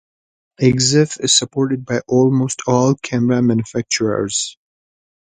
[0.59, 4.57] Exif is supported by almost all camera manufacturers.